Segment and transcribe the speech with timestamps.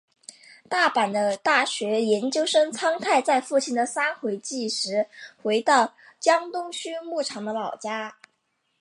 [0.67, 5.05] 大阪的大学研究生苍太在父亲的三回忌时
[5.43, 8.17] 回到江东区木场的老家。